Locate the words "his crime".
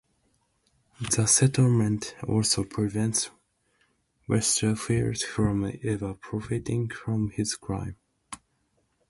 7.29-7.97